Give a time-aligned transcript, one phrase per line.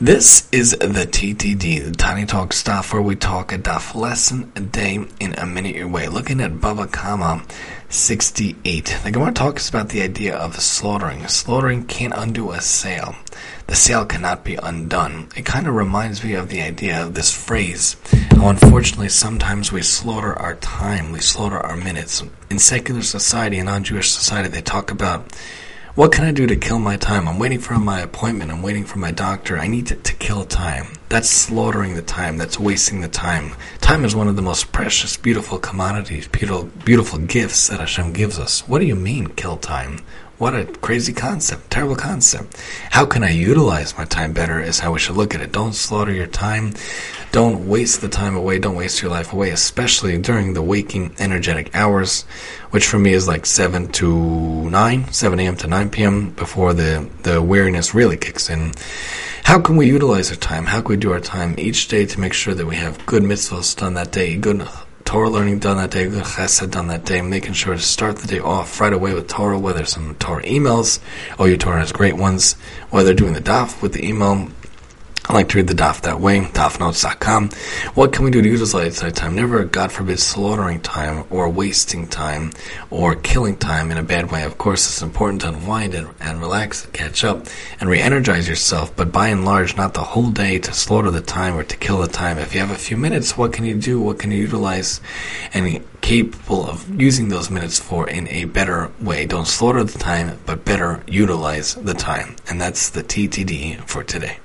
[0.00, 4.60] This is the TTD, the Tiny Talk stuff where we talk a daf lesson a
[4.60, 6.06] day in a minute your way.
[6.06, 7.42] Looking at Bava Kama
[7.88, 8.96] 68.
[9.02, 11.26] The Gemara talks about the idea of slaughtering.
[11.26, 13.16] Slaughtering can't undo a sale.
[13.66, 15.30] The sale cannot be undone.
[15.36, 17.96] It kind of reminds me of the idea of this phrase.
[18.30, 22.22] How unfortunately sometimes we slaughter our time, we slaughter our minutes.
[22.50, 25.32] In secular society, and non-Jewish society, they talk about
[25.98, 27.26] what can I do to kill my time?
[27.26, 28.52] I'm waiting for my appointment.
[28.52, 29.58] I'm waiting for my doctor.
[29.58, 30.97] I need to, to, kill time.
[31.08, 32.36] That's slaughtering the time.
[32.36, 33.54] That's wasting the time.
[33.80, 38.38] Time is one of the most precious, beautiful commodities, beautiful, beautiful gifts that Hashem gives
[38.38, 38.68] us.
[38.68, 40.00] What do you mean, kill time?
[40.36, 42.62] What a crazy concept, terrible concept.
[42.90, 45.50] How can I utilize my time better is how we should look at it.
[45.50, 46.74] Don't slaughter your time.
[47.32, 48.58] Don't waste the time away.
[48.58, 52.22] Don't waste your life away, especially during the waking energetic hours,
[52.70, 55.56] which for me is like 7 to 9, 7 a.m.
[55.56, 56.30] to 9 p.m.
[56.30, 58.72] before the, the weariness really kicks in.
[59.48, 60.66] How can we utilize our time?
[60.66, 63.22] How can we do our time each day to make sure that we have good
[63.22, 64.66] mitzvahs done that day, good
[65.04, 68.26] Torah learning done that day, good chesed done that day, making sure to start the
[68.26, 71.00] day off right away with Torah, whether some Torah emails,
[71.38, 72.54] oh, your Torah has great ones,
[72.90, 74.50] whether doing the daf with the email,
[75.30, 77.50] I like to read the daf that way, dafnotes.com.
[77.92, 79.36] What can we do to utilize that time?
[79.36, 82.52] Never, God forbid, slaughtering time or wasting time
[82.88, 84.44] or killing time in a bad way.
[84.44, 87.46] Of course, it's important to unwind and, and relax, and catch up,
[87.78, 91.58] and re-energize yourself, but by and large, not the whole day to slaughter the time
[91.58, 92.38] or to kill the time.
[92.38, 94.00] If you have a few minutes, what can you do?
[94.00, 95.02] What can you utilize
[95.52, 99.26] and capable of using those minutes for in a better way?
[99.26, 102.36] Don't slaughter the time, but better utilize the time.
[102.48, 104.38] And that's the TTD for today.